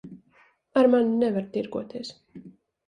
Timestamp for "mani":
0.95-1.15